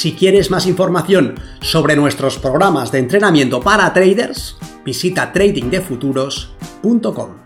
Si 0.00 0.14
quieres 0.14 0.50
más 0.50 0.64
información 0.64 1.38
sobre 1.60 1.94
nuestros 1.94 2.38
programas 2.38 2.90
de 2.90 3.00
entrenamiento 3.00 3.60
para 3.60 3.92
traders, 3.92 4.56
visita 4.82 5.30
tradingdefuturos.com. 5.30 7.36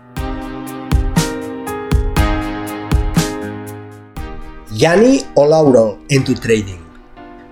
Yani 4.71 5.21
o 5.33 5.45
Lauro 5.45 5.99
en 6.07 6.23
tu 6.23 6.33
trading. 6.33 6.79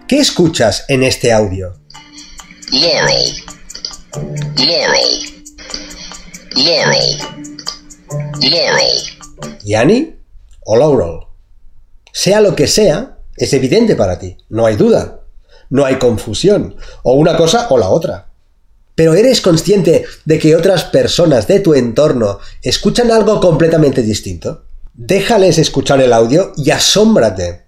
¿Qué 0.07 0.19
escuchas 0.19 0.85
en 0.87 1.03
este 1.03 1.33
audio? 1.33 1.73
Laurel. 2.71 3.35
Laurel. 4.55 5.43
Laurel. 6.55 7.19
Laurel. 8.39 9.03
¿Yani 9.65 10.15
o 10.63 10.77
Laurel? 10.77 11.27
Sea 12.13 12.39
lo 12.39 12.55
que 12.55 12.67
sea, 12.67 13.12
es 13.37 13.53
evidente 13.53 13.95
para 13.95 14.19
ti, 14.19 14.37
no 14.49 14.65
hay 14.65 14.75
duda, 14.75 15.21
no 15.69 15.85
hay 15.85 15.95
confusión, 15.95 16.75
o 17.03 17.13
una 17.13 17.35
cosa 17.35 17.67
o 17.69 17.77
la 17.77 17.89
otra. 17.89 18.29
Pero 18.95 19.15
eres 19.15 19.41
consciente 19.41 20.05
de 20.25 20.39
que 20.39 20.55
otras 20.55 20.83
personas 20.83 21.47
de 21.47 21.59
tu 21.59 21.73
entorno 21.73 22.39
escuchan 22.61 23.11
algo 23.11 23.39
completamente 23.39 24.03
distinto. 24.03 24.65
Déjales 24.93 25.57
escuchar 25.57 25.99
el 26.01 26.13
audio 26.13 26.53
y 26.55 26.69
asómbrate. 26.69 27.63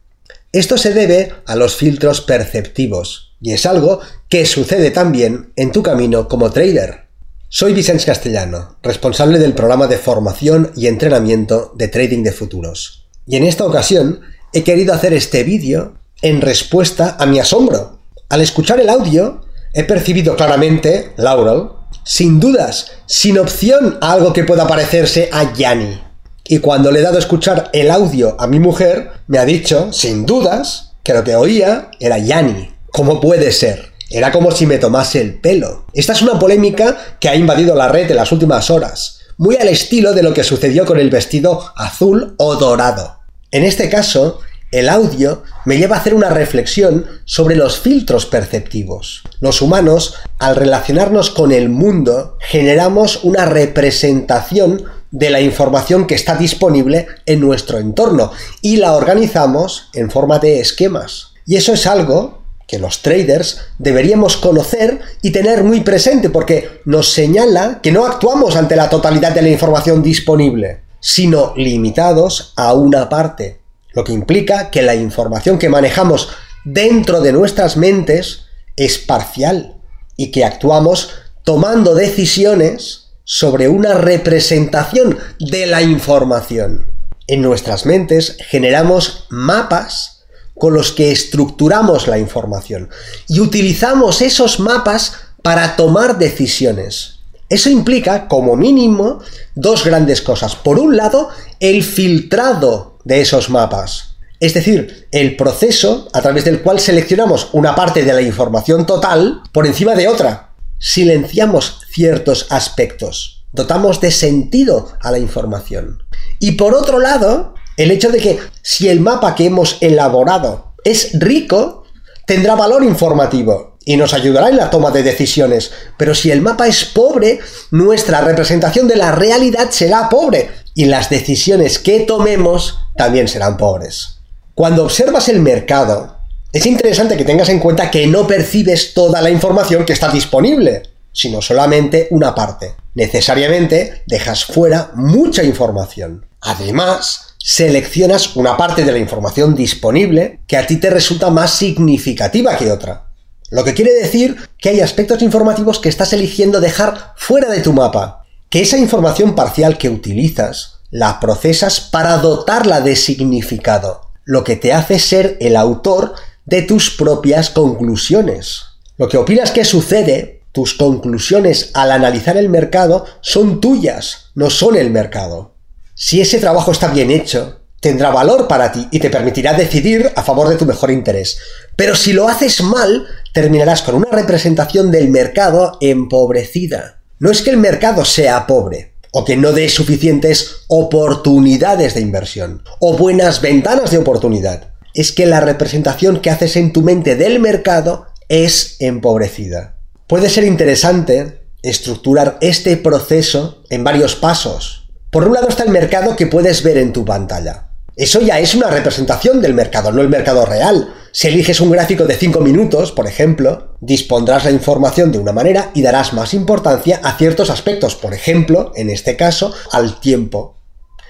Esto 0.52 0.78
se 0.78 0.94
debe 0.94 1.34
a 1.48 1.56
los 1.56 1.76
filtros 1.76 2.22
perceptivos, 2.22 3.36
y 3.42 3.54
es 3.54 3.66
algo 3.66 4.02
que 4.30 4.46
sucede 4.46 4.92
también 4.92 5.52
en 5.56 5.72
tu 5.72 5.82
camino 5.82 6.28
como 6.28 6.52
trader. 6.52 7.06
Soy 7.50 7.74
Vicente 7.74 8.06
Castellano, 8.06 8.78
responsable 8.84 9.40
del 9.40 9.54
programa 9.54 9.88
de 9.88 9.98
formación 9.98 10.72
y 10.76 10.88
entrenamiento 10.88 11.74
de 11.76 11.88
trading 11.88 12.22
de 12.22 12.32
futuros. 12.32 13.08
Y 13.26 13.38
en 13.38 13.44
esta 13.44 13.66
ocasión 13.66 14.22
he 14.56 14.64
querido 14.64 14.94
hacer 14.94 15.14
este 15.14 15.44
vídeo 15.44 15.96
en 16.22 16.40
respuesta 16.40 17.18
a 17.20 17.26
mi 17.26 17.40
asombro. 17.40 18.00
Al 18.30 18.40
escuchar 18.40 18.80
el 18.80 18.90
audio, 18.90 19.42
he 19.74 19.84
percibido 19.84 20.38
claramente, 20.38 21.12
Laurel, 21.18 21.68
sin 22.06 22.40
dudas, 22.40 22.94
sin 23.06 23.38
opción 23.38 23.98
a 24.00 24.14
algo 24.14 24.32
que 24.32 24.46
pueda 24.46 24.66
parecerse 24.66 25.30
a 25.34 25.54
Yanni. 25.54 26.02
Y 26.48 26.60
cuando 26.60 26.90
le 26.90 27.00
he 27.00 27.04
dado 27.04 27.18
a 27.18 27.20
escuchar 27.20 27.70
el 27.74 27.92
audio 27.92 28.38
a 28.40 28.48
mi 28.48 28.62
mujer, 28.62 29.12
me 29.28 29.40
ha 29.40 29.46
dicho, 29.46 29.92
sin 29.92 30.26
dudas, 30.26 30.94
que 31.04 31.14
lo 31.14 31.26
que 31.26 31.36
oía 31.36 31.92
era 32.00 32.18
Yanni. 32.18 32.74
¿Cómo 32.94 33.20
puede 33.20 33.52
ser? 33.52 33.92
Era 34.10 34.32
como 34.32 34.52
si 34.52 34.66
me 34.66 34.78
tomase 34.78 35.20
el 35.20 35.42
pelo. 35.42 35.86
Esta 35.94 36.14
es 36.14 36.22
una 36.22 36.40
polémica 36.40 36.98
que 37.20 37.28
ha 37.28 37.36
invadido 37.36 37.76
la 37.76 37.90
red 37.90 38.10
en 38.10 38.16
las 38.16 38.32
últimas 38.32 38.70
horas, 38.70 39.20
muy 39.38 39.58
al 39.58 39.68
estilo 39.68 40.14
de 40.14 40.24
lo 40.24 40.34
que 40.34 40.46
sucedió 40.46 40.86
con 40.86 40.98
el 40.98 41.10
vestido 41.10 41.74
azul 41.76 42.36
o 42.38 42.56
dorado. 42.56 43.20
En 43.52 43.64
este 43.64 43.90
caso, 43.90 44.40
el 44.72 44.90
audio 44.90 45.44
me 45.66 45.78
lleva 45.78 45.96
a 45.96 46.00
hacer 46.00 46.14
una 46.14 46.30
reflexión 46.30 47.06
sobre 47.26 47.56
los 47.56 47.80
filtros 47.80 48.26
perceptivos. 48.26 49.24
Los 49.40 49.62
humanos, 49.62 50.16
al 50.40 50.56
relacionarnos 50.56 51.30
con 51.30 51.52
el 51.52 51.70
mundo, 51.70 52.38
generamos 52.42 53.24
una 53.24 53.46
representación 53.46 54.84
de 55.12 55.30
la 55.30 55.40
información 55.40 56.08
que 56.08 56.16
está 56.16 56.36
disponible 56.36 57.08
en 57.26 57.40
nuestro 57.40 57.78
entorno 57.78 58.32
y 58.62 58.78
la 58.78 58.94
organizamos 58.94 59.90
en 59.94 60.12
forma 60.12 60.40
de 60.40 60.60
esquemas. 60.60 61.34
Y 61.46 61.56
eso 61.56 61.74
es 61.74 61.88
algo 61.88 62.44
que 62.68 62.80
los 62.80 63.02
traders 63.02 63.62
deberíamos 63.78 64.38
conocer 64.38 65.00
y 65.22 65.32
tener 65.32 65.64
muy 65.64 65.82
presente 65.82 66.30
porque 66.30 66.82
nos 66.86 67.14
señala 67.14 67.80
que 67.82 67.92
no 67.92 68.06
actuamos 68.06 68.56
ante 68.56 68.76
la 68.76 68.90
totalidad 68.90 69.32
de 69.32 69.44
la 69.44 69.50
información 69.50 70.02
disponible 70.02 70.86
sino 71.06 71.54
limitados 71.56 72.52
a 72.56 72.74
una 72.74 73.10
parte, 73.10 73.60
lo 73.96 74.04
que 74.04 74.12
implica 74.12 74.70
que 74.70 74.82
la 74.82 74.94
información 74.94 75.58
que 75.58 75.70
manejamos 75.70 76.30
dentro 76.66 77.22
de 77.22 77.32
nuestras 77.32 77.78
mentes 77.78 78.42
es 78.76 78.98
parcial 78.98 79.78
y 80.18 80.32
que 80.32 80.44
actuamos 80.44 81.12
tomando 81.44 81.96
decisiones 81.96 83.08
sobre 83.24 83.70
una 83.70 83.94
representación 83.94 85.18
de 85.40 85.66
la 85.66 85.82
información. 85.82 86.92
En 87.28 87.42
nuestras 87.42 87.86
mentes 87.86 88.38
generamos 88.50 89.26
mapas 89.30 90.26
con 90.54 90.74
los 90.74 90.92
que 90.92 91.12
estructuramos 91.12 92.08
la 92.08 92.20
información 92.20 92.90
y 93.28 93.40
utilizamos 93.40 94.22
esos 94.22 94.60
mapas 94.60 95.14
para 95.42 95.76
tomar 95.76 96.18
decisiones. 96.18 97.20
Eso 97.48 97.70
implica, 97.70 98.28
como 98.28 98.56
mínimo, 98.56 99.20
dos 99.54 99.86
grandes 99.86 100.22
cosas. 100.22 100.56
Por 100.56 100.80
un 100.80 100.98
lado, 100.98 101.30
el 101.60 101.84
filtrado 101.84 102.95
de 103.06 103.22
esos 103.22 103.50
mapas. 103.50 104.18
Es 104.42 104.54
decir, 104.54 105.08
el 105.12 105.38
proceso 105.38 106.10
a 106.14 106.22
través 106.22 106.44
del 106.44 106.62
cual 106.62 106.80
seleccionamos 106.80 107.50
una 107.54 107.74
parte 107.74 108.04
de 108.04 108.12
la 108.12 108.22
información 108.22 108.86
total 108.86 109.42
por 109.54 109.66
encima 109.66 109.96
de 109.96 110.10
otra. 110.10 110.56
Silenciamos 110.78 111.80
ciertos 111.90 112.48
aspectos. 112.50 113.46
Dotamos 113.54 114.02
de 114.02 114.12
sentido 114.12 114.92
a 115.02 115.12
la 115.12 115.20
información. 115.20 116.04
Y 116.40 116.54
por 116.54 116.76
otro 116.76 117.00
lado, 117.00 117.56
el 117.78 117.92
hecho 117.92 118.12
de 118.12 118.20
que 118.20 118.40
si 118.62 118.90
el 118.90 119.00
mapa 119.00 119.36
que 119.36 119.46
hemos 119.46 119.78
elaborado 119.80 120.74
es 120.84 121.12
rico, 121.14 121.86
tendrá 122.28 122.56
valor 122.56 122.84
informativo 122.84 123.78
y 123.86 123.98
nos 123.98 124.14
ayudará 124.14 124.50
en 124.50 124.58
la 124.58 124.70
toma 124.70 124.92
de 124.92 125.04
decisiones. 125.04 125.72
Pero 125.98 126.14
si 126.14 126.32
el 126.32 126.42
mapa 126.42 126.68
es 126.68 126.84
pobre, 126.86 127.40
nuestra 127.72 128.22
representación 128.22 128.88
de 128.88 128.98
la 128.98 129.12
realidad 129.12 129.70
será 129.70 130.10
pobre 130.10 130.50
y 130.74 130.86
las 130.86 131.10
decisiones 131.10 131.80
que 131.80 132.02
tomemos 132.02 132.80
también 132.96 133.28
serán 133.28 133.58
pobres. 133.58 134.20
Cuando 134.54 134.84
observas 134.84 135.28
el 135.30 135.42
mercado, 135.42 136.16
es 136.52 136.66
interesante 136.66 137.18
que 137.18 137.26
tengas 137.26 137.50
en 137.50 137.60
cuenta 137.60 137.92
que 137.92 138.08
no 138.08 138.26
percibes 138.26 138.94
toda 138.94 139.22
la 139.22 139.30
información 139.30 139.86
que 139.86 139.94
está 139.94 140.10
disponible, 140.10 140.84
sino 141.12 141.42
solamente 141.42 142.08
una 142.12 142.34
parte. 142.34 142.76
Necesariamente 142.94 144.04
dejas 144.06 144.46
fuera 144.46 144.92
mucha 144.96 145.44
información. 145.44 146.26
Además, 146.42 147.36
seleccionas 147.40 148.36
una 148.36 148.56
parte 148.56 148.86
de 148.86 148.92
la 148.92 149.00
información 149.00 149.54
disponible 149.54 150.40
que 150.48 150.58
a 150.58 150.66
ti 150.66 150.78
te 150.78 150.90
resulta 150.90 151.30
más 151.30 151.52
significativa 151.52 152.56
que 152.58 152.72
otra. 152.72 153.08
Lo 153.50 153.64
que 153.64 153.74
quiere 153.74 153.94
decir 153.94 154.38
que 154.58 154.70
hay 154.70 154.80
aspectos 154.80 155.22
informativos 155.22 155.80
que 155.80 155.90
estás 155.90 156.14
eligiendo 156.14 156.62
dejar 156.62 157.14
fuera 157.18 157.50
de 157.50 157.62
tu 157.62 157.74
mapa, 157.74 158.26
que 158.50 158.62
esa 158.62 158.78
información 158.78 159.36
parcial 159.36 159.78
que 159.78 159.90
utilizas 159.90 160.75
la 160.96 161.20
procesas 161.20 161.82
para 161.82 162.20
dotarla 162.20 162.80
de 162.80 162.96
significado, 162.96 164.12
lo 164.24 164.46
que 164.46 164.56
te 164.56 164.72
hace 164.72 164.98
ser 164.98 165.36
el 165.42 165.58
autor 165.58 166.14
de 166.46 166.62
tus 166.62 166.90
propias 166.90 167.50
conclusiones. 167.50 168.62
Lo 168.96 169.10
que 169.10 169.18
opinas 169.18 169.52
que 169.52 169.66
sucede, 169.66 170.44
tus 170.54 170.74
conclusiones 170.74 171.72
al 171.74 171.92
analizar 171.92 172.38
el 172.38 172.48
mercado 172.48 173.06
son 173.20 173.60
tuyas, 173.60 174.32
no 174.36 174.50
son 174.50 174.78
el 174.78 174.90
mercado. 174.90 175.56
Si 175.96 176.22
ese 176.22 176.40
trabajo 176.40 176.72
está 176.72 176.88
bien 176.88 177.12
hecho, 177.12 177.60
tendrá 177.82 178.10
valor 178.12 178.48
para 178.48 178.72
ti 178.72 178.88
y 178.90 179.00
te 179.00 179.10
permitirá 179.10 179.54
decidir 179.54 180.14
a 180.16 180.24
favor 180.24 180.48
de 180.48 180.56
tu 180.56 180.66
mejor 180.66 180.92
interés. 180.92 181.38
Pero 181.76 181.98
si 181.98 182.14
lo 182.14 182.30
haces 182.30 182.64
mal, 182.64 183.06
terminarás 183.34 183.82
con 183.82 183.96
una 183.96 184.12
representación 184.12 184.92
del 184.92 185.10
mercado 185.10 185.78
empobrecida. 185.82 187.02
No 187.20 187.32
es 187.32 187.42
que 187.42 187.50
el 187.50 187.58
mercado 187.58 188.06
sea 188.06 188.48
pobre, 188.48 188.95
o 189.18 189.24
que 189.24 189.38
no 189.38 189.54
dé 189.54 189.70
suficientes 189.70 190.66
oportunidades 190.68 191.94
de 191.94 192.02
inversión, 192.02 192.64
o 192.82 192.98
buenas 192.98 193.40
ventanas 193.40 193.92
de 193.92 193.98
oportunidad. 193.98 194.74
Es 194.94 195.14
que 195.14 195.26
la 195.26 195.40
representación 195.40 196.20
que 196.20 196.30
haces 196.30 196.58
en 196.58 196.74
tu 196.74 196.82
mente 196.82 197.16
del 197.16 197.40
mercado 197.40 198.08
es 198.28 198.76
empobrecida. 198.80 199.78
Puede 200.06 200.30
ser 200.30 200.44
interesante 200.44 201.48
estructurar 201.62 202.38
este 202.42 202.76
proceso 202.76 203.64
en 203.70 203.86
varios 203.86 204.16
pasos. 204.16 204.90
Por 205.12 205.26
un 205.26 205.34
lado 205.34 205.48
está 205.48 205.64
el 205.64 205.70
mercado 205.70 206.18
que 206.18 206.28
puedes 206.28 206.62
ver 206.62 206.78
en 206.78 206.92
tu 206.92 207.06
pantalla. 207.06 207.70
Eso 207.96 208.20
ya 208.20 208.40
es 208.40 208.54
una 208.54 208.70
representación 208.70 209.42
del 209.42 209.54
mercado, 209.54 209.94
no 209.94 210.02
el 210.02 210.10
mercado 210.10 210.46
real. 210.46 210.94
Si 211.18 211.30
eliges 211.30 211.62
un 211.62 211.72
gráfico 211.72 212.04
de 212.04 212.18
5 212.18 212.42
minutos, 212.42 212.92
por 212.92 213.08
ejemplo, 213.08 213.78
dispondrás 213.80 214.44
la 214.44 214.52
información 214.52 215.14
de 215.14 215.18
una 215.18 215.32
manera 215.32 215.72
y 215.74 215.82
darás 215.82 216.12
más 216.12 216.34
importancia 216.34 217.00
a 217.02 217.18
ciertos 217.18 217.50
aspectos, 217.50 217.96
por 217.96 218.14
ejemplo, 218.14 218.74
en 218.76 218.90
este 218.90 219.16
caso, 219.16 219.54
al 219.72 220.02
tiempo. 220.02 220.58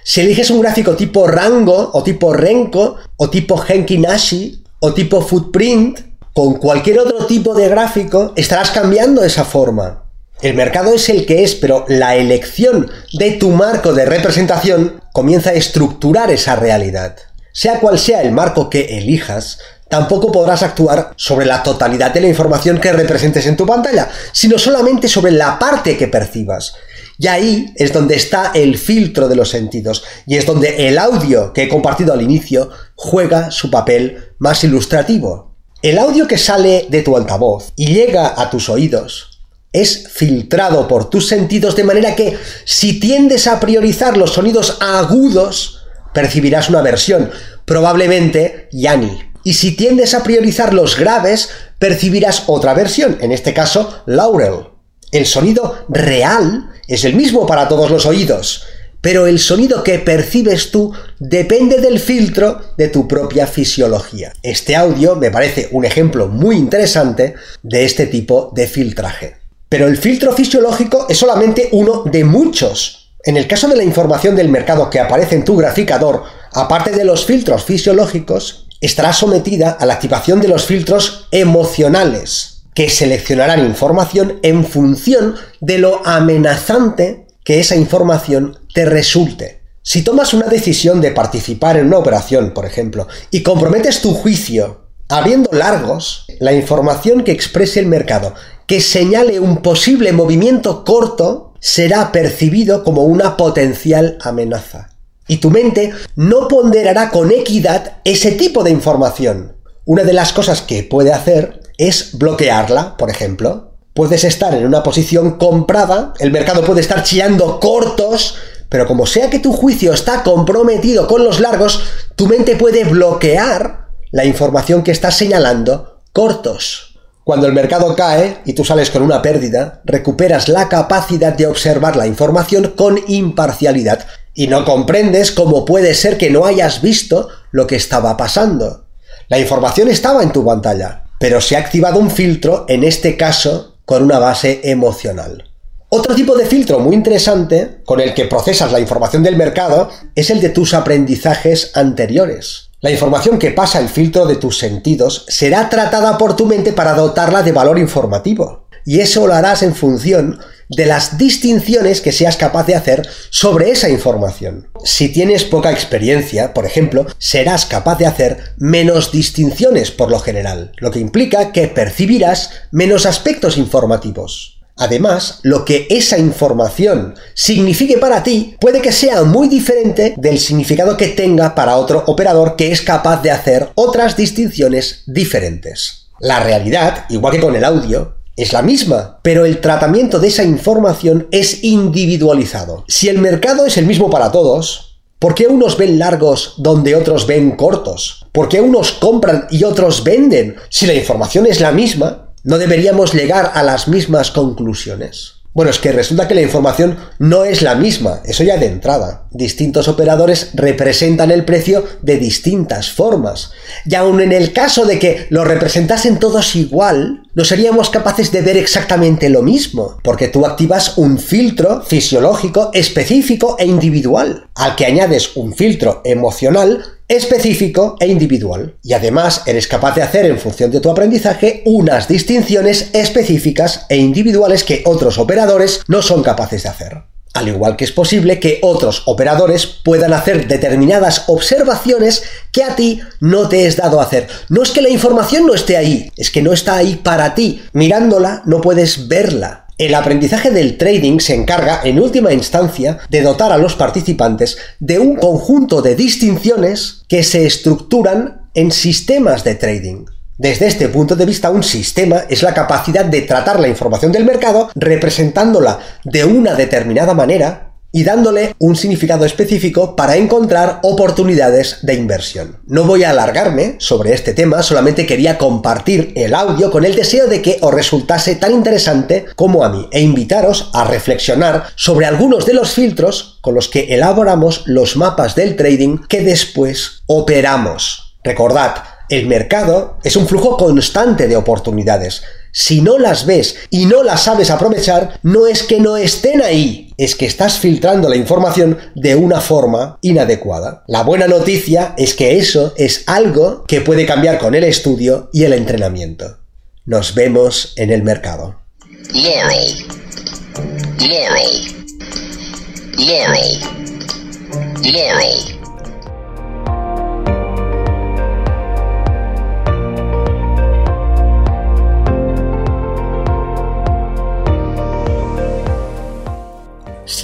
Si 0.03 0.21
eliges 0.21 0.51
un 0.51 0.61
gráfico 0.61 0.95
tipo 0.95 1.25
rango 1.25 1.89
o 1.91 2.03
tipo 2.03 2.33
renko 2.33 2.97
o 3.17 3.29
tipo 3.31 3.59
Henki 3.67 3.97
Nashi 3.97 4.63
o 4.79 4.93
tipo 4.93 5.23
footprint, 5.23 6.01
con 6.35 6.59
cualquier 6.59 6.99
otro 6.99 7.25
tipo 7.25 7.55
de 7.55 7.67
gráfico 7.67 8.33
estarás 8.35 8.69
cambiando 8.69 9.23
esa 9.23 9.43
forma. 9.43 10.03
El 10.39 10.53
mercado 10.53 10.93
es 10.93 11.09
el 11.09 11.25
que 11.25 11.43
es, 11.43 11.55
pero 11.55 11.83
la 11.87 12.15
elección 12.15 12.91
de 13.13 13.31
tu 13.31 13.49
marco 13.49 13.91
de 13.91 14.05
representación 14.05 15.01
comienza 15.13 15.49
a 15.49 15.53
estructurar 15.53 16.29
esa 16.29 16.55
realidad. 16.55 17.15
Sea 17.57 17.79
cual 17.79 17.97
sea 17.97 18.21
el 18.21 18.33
marco 18.33 18.69
que 18.69 18.97
elijas, 18.97 19.59
tampoco 19.89 20.31
podrás 20.31 20.63
actuar 20.63 21.13
sobre 21.15 21.45
la 21.45 21.63
totalidad 21.63 22.13
de 22.13 22.21
la 22.21 22.27
información 22.27 22.79
que 22.79 22.91
representes 22.91 23.45
en 23.45 23.57
tu 23.57 23.65
pantalla, 23.65 24.09
sino 24.31 24.57
solamente 24.57 25.07
sobre 25.07 25.31
la 25.31 25.59
parte 25.59 25.97
que 25.97 26.07
percibas. 26.07 26.75
Y 27.17 27.27
ahí 27.27 27.73
es 27.75 27.93
donde 27.93 28.15
está 28.15 28.51
el 28.53 28.77
filtro 28.77 29.27
de 29.27 29.35
los 29.35 29.49
sentidos, 29.49 30.03
y 30.25 30.35
es 30.35 30.45
donde 30.45 30.87
el 30.87 30.97
audio 30.97 31.53
que 31.53 31.63
he 31.63 31.69
compartido 31.69 32.13
al 32.13 32.21
inicio 32.21 32.69
juega 32.95 33.51
su 33.51 33.71
papel 33.71 34.31
más 34.39 34.63
ilustrativo. 34.63 35.55
El 35.81 35.99
audio 35.99 36.27
que 36.27 36.37
sale 36.37 36.87
de 36.89 37.03
tu 37.03 37.15
altavoz 37.15 37.71
y 37.75 37.93
llega 37.93 38.33
a 38.41 38.49
tus 38.49 38.69
oídos 38.69 39.35
es 39.71 40.07
filtrado 40.07 40.87
por 40.87 41.09
tus 41.09 41.27
sentidos 41.27 41.75
de 41.75 41.83
manera 41.83 42.15
que 42.15 42.37
si 42.63 42.97
tiendes 42.99 43.45
a 43.45 43.59
priorizar 43.59 44.15
los 44.15 44.33
sonidos 44.33 44.77
agudos, 44.79 45.83
percibirás 46.13 46.69
una 46.69 46.81
versión, 46.81 47.29
probablemente 47.65 48.69
Yanni. 48.71 49.34
Y 49.45 49.53
si 49.53 49.75
tiendes 49.75 50.15
a 50.15 50.23
priorizar 50.23 50.73
los 50.73 50.97
graves, 50.97 51.49
percibirás 51.77 52.45
otra 52.47 52.73
versión, 52.73 53.19
en 53.21 53.31
este 53.31 53.53
caso 53.53 54.01
Laurel. 54.07 54.69
El 55.11 55.27
sonido 55.27 55.85
real 55.87 56.71
es 56.87 57.05
el 57.05 57.13
mismo 57.15 57.45
para 57.45 57.67
todos 57.67 57.91
los 57.91 58.07
oídos, 58.07 58.65
pero 59.01 59.27
el 59.27 59.37
sonido 59.37 59.83
que 59.83 59.99
percibes 59.99 60.71
tú 60.71 60.93
depende 61.19 61.79
del 61.79 61.99
filtro 61.99 62.59
de 62.75 62.87
tu 62.87 63.07
propia 63.07 63.45
fisiología. 63.45 64.33
Este 64.41 64.75
audio 64.75 65.15
me 65.15 65.29
parece 65.29 65.69
un 65.71 65.85
ejemplo 65.85 66.27
muy 66.27 66.55
interesante 66.55 67.35
de 67.61 67.85
este 67.85 68.07
tipo 68.07 68.51
de 68.55 68.65
filtraje. 68.65 69.37
Pero 69.69 69.85
el 69.85 69.97
filtro 69.97 70.33
fisiológico 70.33 71.05
es 71.07 71.19
solamente 71.19 71.69
uno 71.71 72.01
de 72.05 72.23
muchos. 72.23 73.13
En 73.23 73.37
el 73.37 73.47
caso 73.47 73.67
de 73.67 73.75
la 73.75 73.83
información 73.83 74.35
del 74.35 74.49
mercado 74.49 74.89
que 74.89 74.99
aparece 74.99 75.35
en 75.35 75.45
tu 75.45 75.55
graficador, 75.55 76.23
aparte 76.53 76.89
de 76.89 77.05
los 77.05 77.25
filtros 77.25 77.63
fisiológicos, 77.63 78.64
estará 78.81 79.13
sometida 79.13 79.71
a 79.71 79.85
la 79.85 79.95
activación 79.95 80.41
de 80.41 80.47
los 80.47 80.65
filtros 80.65 81.27
emocionales, 81.31 82.63
que 82.73 82.89
seleccionarán 82.89 83.65
información 83.65 84.39
en 84.43 84.65
función 84.65 85.35
de 85.61 85.77
lo 85.77 86.05
amenazante 86.05 87.27
que 87.43 87.59
esa 87.59 87.75
información 87.75 88.57
te 88.73 88.85
resulte. 88.85 89.61
Si 89.81 90.01
tomas 90.01 90.33
una 90.33 90.47
decisión 90.47 90.99
de 90.99 91.11
participar 91.11 91.77
en 91.77 91.87
una 91.87 91.99
operación, 91.99 92.51
por 92.53 92.65
ejemplo, 92.65 93.07
y 93.31 93.43
comprometes 93.43 94.01
tu 94.01 94.13
juicio 94.13 94.81
abriendo 95.07 95.51
largos, 95.51 96.25
la 96.39 96.53
información 96.53 97.23
que 97.23 97.31
exprese 97.31 97.79
el 97.79 97.85
mercado 97.85 98.33
que 98.65 98.81
señale 98.81 99.39
un 99.39 99.57
posible 99.57 100.11
movimiento 100.11 100.83
corto 100.83 101.53
será 101.59 102.11
percibido 102.11 102.83
como 102.83 103.03
una 103.03 103.37
potencial 103.37 104.17
amenaza. 104.21 104.94
Y 105.27 105.37
tu 105.37 105.49
mente 105.49 105.91
no 106.15 106.47
ponderará 106.47 107.09
con 107.09 107.31
equidad 107.31 107.97
ese 108.03 108.31
tipo 108.31 108.63
de 108.63 108.71
información. 108.71 109.55
Una 109.85 110.03
de 110.03 110.13
las 110.13 110.33
cosas 110.33 110.61
que 110.61 110.83
puede 110.83 111.13
hacer 111.13 111.61
es 111.77 112.17
bloquearla, 112.17 112.97
por 112.97 113.09
ejemplo. 113.09 113.73
Puedes 113.93 114.23
estar 114.23 114.53
en 114.53 114.65
una 114.65 114.83
posición 114.83 115.37
comprada, 115.37 116.13
el 116.19 116.31
mercado 116.31 116.63
puede 116.63 116.81
estar 116.81 117.03
chillando 117.03 117.59
cortos, 117.59 118.35
pero 118.67 118.87
como 118.87 119.05
sea 119.05 119.29
que 119.29 119.39
tu 119.39 119.53
juicio 119.53 119.93
está 119.93 120.23
comprometido 120.23 121.07
con 121.07 121.23
los 121.23 121.39
largos, 121.39 121.81
tu 122.15 122.27
mente 122.27 122.55
puede 122.55 122.83
bloquear 122.83 123.89
la 124.11 124.25
información 124.25 124.83
que 124.83 124.91
estás 124.91 125.15
señalando 125.15 126.01
cortos. 126.11 126.99
Cuando 127.23 127.47
el 127.47 127.53
mercado 127.53 127.95
cae 127.95 128.37
y 128.45 128.53
tú 128.53 128.63
sales 128.63 128.91
con 128.91 129.01
una 129.01 129.21
pérdida, 129.21 129.81
recuperas 129.85 130.47
la 130.47 130.69
capacidad 130.69 131.33
de 131.33 131.47
observar 131.47 131.95
la 131.95 132.05
información 132.05 132.73
con 132.75 132.99
imparcialidad 133.07 134.05
y 134.35 134.47
no 134.47 134.65
comprendes 134.65 135.31
cómo 135.31 135.65
puede 135.65 135.93
ser 135.95 136.17
que 136.17 136.29
no 136.29 136.45
hayas 136.45 136.81
visto 136.81 137.29
lo 137.51 137.65
que 137.65 137.77
estaba 137.77 138.17
pasando. 138.17 138.85
La 139.29 139.39
información 139.39 139.87
estaba 139.87 140.21
en 140.21 140.31
tu 140.31 140.45
pantalla, 140.45 141.05
pero 141.19 141.41
se 141.41 141.55
ha 141.55 141.59
activado 141.59 141.99
un 141.99 142.11
filtro, 142.11 142.65
en 142.67 142.83
este 142.83 143.17
caso 143.17 143.77
con 143.85 144.03
una 144.03 144.19
base 144.19 144.59
emocional. 144.65 145.49
Otro 145.89 146.13
tipo 146.13 146.35
de 146.35 146.45
filtro 146.45 146.79
muy 146.79 146.93
interesante 146.95 147.81
con 147.85 148.01
el 148.01 148.13
que 148.13 148.25
procesas 148.25 148.71
la 148.71 148.79
información 148.79 149.23
del 149.23 149.37
mercado 149.37 149.89
es 150.13 150.29
el 150.29 150.41
de 150.41 150.49
tus 150.49 150.73
aprendizajes 150.73 151.71
anteriores. 151.73 152.71
La 152.81 152.91
información 152.91 153.39
que 153.39 153.51
pasa 153.51 153.79
el 153.79 153.87
filtro 153.87 154.25
de 154.25 154.35
tus 154.35 154.57
sentidos 154.57 155.25
será 155.29 155.69
tratada 155.69 156.17
por 156.17 156.35
tu 156.35 156.45
mente 156.45 156.73
para 156.73 156.93
dotarla 156.93 157.43
de 157.43 157.51
valor 157.51 157.79
informativo. 157.79 158.67
Y 158.83 158.99
eso 158.99 159.25
lo 159.25 159.33
harás 159.33 159.63
en 159.63 159.73
función 159.73 160.39
de 160.69 160.85
las 160.85 161.17
distinciones 161.17 162.01
que 162.01 162.11
seas 162.11 162.37
capaz 162.37 162.65
de 162.65 162.75
hacer 162.75 163.07
sobre 163.29 163.71
esa 163.71 163.89
información. 163.89 164.67
Si 164.83 165.09
tienes 165.09 165.43
poca 165.43 165.71
experiencia, 165.71 166.53
por 166.53 166.65
ejemplo, 166.65 167.05
serás 167.17 167.65
capaz 167.65 167.97
de 167.97 168.05
hacer 168.05 168.53
menos 168.57 169.11
distinciones 169.11 169.91
por 169.91 170.09
lo 170.09 170.19
general, 170.19 170.71
lo 170.77 170.91
que 170.91 170.99
implica 170.99 171.51
que 171.51 171.67
percibirás 171.67 172.51
menos 172.71 173.05
aspectos 173.05 173.57
informativos. 173.57 174.55
Además, 174.77 175.39
lo 175.43 175.63
que 175.63 175.87
esa 175.89 176.17
información 176.17 177.15
signifique 177.33 177.97
para 177.97 178.23
ti 178.23 178.57
puede 178.59 178.81
que 178.81 178.91
sea 178.91 179.23
muy 179.23 179.47
diferente 179.47 180.13
del 180.17 180.37
significado 180.37 180.97
que 180.97 181.07
tenga 181.07 181.55
para 181.55 181.77
otro 181.77 182.03
operador 182.07 182.57
que 182.57 182.73
es 182.73 182.81
capaz 182.81 183.21
de 183.21 183.31
hacer 183.31 183.69
otras 183.75 184.17
distinciones 184.17 185.03
diferentes. 185.05 186.09
La 186.19 186.41
realidad, 186.41 187.05
igual 187.09 187.33
que 187.33 187.39
con 187.39 187.55
el 187.55 187.63
audio, 187.63 188.15
es 188.35 188.53
la 188.53 188.61
misma, 188.61 189.19
pero 189.21 189.45
el 189.45 189.61
tratamiento 189.61 190.19
de 190.19 190.27
esa 190.27 190.43
información 190.43 191.27
es 191.31 191.63
individualizado. 191.63 192.83
Si 192.87 193.07
el 193.07 193.19
mercado 193.19 193.65
es 193.65 193.77
el 193.77 193.85
mismo 193.85 194.09
para 194.09 194.31
todos, 194.31 194.99
¿por 195.19 195.35
qué 195.35 195.47
unos 195.47 195.77
ven 195.77 195.99
largos 195.99 196.55
donde 196.57 196.95
otros 196.95 197.27
ven 197.27 197.55
cortos? 197.55 198.25
¿Por 198.31 198.49
qué 198.49 198.59
unos 198.59 198.91
compran 198.91 199.47
y 199.49 199.63
otros 199.63 200.03
venden? 200.03 200.55
Si 200.69 200.85
la 200.85 200.93
información 200.93 201.45
es 201.45 201.61
la 201.61 201.71
misma, 201.71 202.33
¿no 202.43 202.57
deberíamos 202.57 203.13
llegar 203.13 203.51
a 203.53 203.63
las 203.63 203.87
mismas 203.87 204.31
conclusiones? 204.31 205.34
Bueno, 205.55 205.71
es 205.71 205.79
que 205.79 205.93
resulta 205.93 206.27
que 206.27 206.35
la 206.35 206.41
información 206.41 206.97
no 207.17 207.45
es 207.45 207.61
la 207.61 207.75
misma, 207.75 208.19
eso 208.25 208.43
ya 208.43 208.57
de 208.57 208.65
entrada. 208.65 209.29
Distintos 209.31 209.87
operadores 209.87 210.49
representan 210.53 211.31
el 211.31 211.45
precio 211.45 211.85
de 212.01 212.17
distintas 212.17 212.91
formas. 212.91 213.51
Y 213.85 213.95
aun 213.95 214.19
en 214.19 214.33
el 214.33 214.51
caso 214.51 214.85
de 214.85 214.99
que 214.99 215.27
lo 215.29 215.45
representasen 215.45 216.19
todos 216.19 216.57
igual, 216.57 217.23
no 217.35 217.45
seríamos 217.45 217.89
capaces 217.89 218.33
de 218.33 218.41
ver 218.41 218.57
exactamente 218.57 219.29
lo 219.29 219.43
mismo, 219.43 219.97
porque 220.03 220.27
tú 220.27 220.45
activas 220.45 220.97
un 220.97 221.19
filtro 221.19 221.81
fisiológico 221.83 222.71
específico 222.73 223.55
e 223.57 223.65
individual, 223.65 224.49
al 224.55 224.75
que 224.75 224.85
añades 224.85 225.37
un 225.37 225.55
filtro 225.55 226.01
emocional 226.03 226.83
específico 227.07 227.95
e 227.99 228.07
individual. 228.07 228.75
Y 228.83 228.93
además 228.93 229.43
eres 229.45 229.67
capaz 229.67 229.95
de 229.95 230.01
hacer 230.01 230.25
en 230.25 230.39
función 230.39 230.71
de 230.71 230.79
tu 230.79 230.89
aprendizaje 230.89 231.61
unas 231.65 232.07
distinciones 232.07 232.89
específicas 232.93 233.85
e 233.89 233.97
individuales 233.97 234.63
que 234.63 234.83
otros 234.85 235.17
operadores 235.17 235.81
no 235.87 236.01
son 236.01 236.23
capaces 236.23 236.63
de 236.63 236.69
hacer. 236.69 237.03
Al 237.35 237.49
igual 237.49 237.75
que 237.75 237.83
es 237.83 237.91
posible 237.91 238.39
que 238.39 238.59
otros 238.61 239.03
operadores 239.07 239.65
puedan 239.65 240.13
hacer 240.13 240.47
determinadas 240.47 241.23
observaciones 241.27 242.23
que 242.53 242.63
a 242.63 242.77
ti 242.77 243.01
no 243.19 243.49
te 243.49 243.67
es 243.67 243.75
dado 243.75 243.99
hacer. 243.99 244.29
No 244.47 244.63
es 244.63 244.71
que 244.71 244.81
la 244.81 244.89
información 244.89 245.45
no 245.45 245.53
esté 245.53 245.75
ahí, 245.75 246.09
es 246.15 246.31
que 246.31 246.41
no 246.41 246.53
está 246.53 246.77
ahí 246.77 246.95
para 246.95 247.35
ti. 247.35 247.61
Mirándola 247.73 248.41
no 248.45 248.61
puedes 248.61 249.09
verla. 249.09 249.64
El 249.77 249.93
aprendizaje 249.93 250.51
del 250.51 250.77
trading 250.77 251.19
se 251.19 251.35
encarga, 251.35 251.81
en 251.83 251.99
última 251.99 252.31
instancia, 252.31 252.99
de 253.09 253.21
dotar 253.21 253.51
a 253.51 253.57
los 253.57 253.75
participantes 253.75 254.57
de 254.79 254.99
un 254.99 255.17
conjunto 255.17 255.81
de 255.81 255.95
distinciones 255.95 257.03
que 257.09 257.23
se 257.23 257.45
estructuran 257.45 258.49
en 258.53 258.71
sistemas 258.71 259.43
de 259.43 259.55
trading. 259.55 260.05
Desde 260.37 260.67
este 260.67 260.87
punto 260.87 261.17
de 261.17 261.25
vista, 261.25 261.49
un 261.49 261.61
sistema 261.61 262.23
es 262.29 262.41
la 262.41 262.53
capacidad 262.53 263.03
de 263.03 263.23
tratar 263.23 263.59
la 263.59 263.67
información 263.67 264.13
del 264.13 264.23
mercado 264.23 264.69
representándola 264.75 265.79
de 266.05 266.23
una 266.23 266.55
determinada 266.55 267.13
manera 267.13 267.74
y 267.95 268.03
dándole 268.03 268.55
un 268.59 268.75
significado 268.75 269.23
específico 269.23 269.95
para 269.95 270.17
encontrar 270.17 270.81
oportunidades 270.83 271.77
de 271.81 271.93
inversión. 271.93 272.57
No 272.67 272.83
voy 272.83 273.05
a 273.05 273.11
alargarme 273.11 273.77
sobre 273.79 274.13
este 274.13 274.33
tema, 274.33 274.63
solamente 274.63 275.05
quería 275.05 275.37
compartir 275.37 276.11
el 276.17 276.33
audio 276.33 276.71
con 276.71 276.83
el 276.83 276.93
deseo 276.93 277.27
de 277.27 277.41
que 277.41 277.57
os 277.61 277.73
resultase 277.73 278.35
tan 278.35 278.51
interesante 278.51 279.27
como 279.37 279.63
a 279.63 279.69
mí 279.69 279.87
e 279.93 280.01
invitaros 280.01 280.71
a 280.73 280.83
reflexionar 280.83 281.67
sobre 281.77 282.05
algunos 282.05 282.45
de 282.45 282.55
los 282.55 282.73
filtros 282.73 283.39
con 283.39 283.55
los 283.55 283.69
que 283.69 283.85
elaboramos 283.95 284.63
los 284.65 284.97
mapas 284.97 285.33
del 285.35 285.55
trading 285.55 285.99
que 286.09 286.21
después 286.21 287.03
operamos. 287.05 288.17
Recordad, 288.25 288.73
el 289.07 289.27
mercado 289.27 289.99
es 290.03 290.17
un 290.17 290.27
flujo 290.27 290.57
constante 290.57 291.29
de 291.29 291.37
oportunidades 291.37 292.23
Si 292.57 292.79
no 292.79 292.97
las 292.97 293.25
ves 293.25 293.57
y 293.69 293.85
no 293.85 294.01
las 294.01 294.23
sabes 294.23 294.49
aprovechar, 294.49 295.19
no 295.23 295.45
es 295.45 295.61
que 295.61 295.81
no 295.81 295.97
estén 295.97 296.41
ahí, 296.41 296.93
es 296.97 297.13
que 297.13 297.25
estás 297.25 297.59
filtrando 297.59 298.07
la 298.07 298.15
información 298.15 298.77
de 298.95 299.17
una 299.17 299.41
forma 299.41 299.99
inadecuada. 300.01 300.85
La 300.87 301.03
buena 301.03 301.27
noticia 301.27 301.93
es 301.97 302.13
que 302.13 302.37
eso 302.37 302.73
es 302.77 303.03
algo 303.07 303.65
que 303.67 303.81
puede 303.81 304.05
cambiar 304.05 304.39
con 304.39 304.55
el 304.55 304.63
estudio 304.63 305.29
y 305.33 305.43
el 305.43 305.51
entrenamiento. 305.51 306.37
Nos 306.85 307.13
vemos 307.13 307.73
en 307.75 307.91
el 307.91 308.03
mercado. 308.03 308.55